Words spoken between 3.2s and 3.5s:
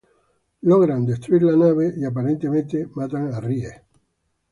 a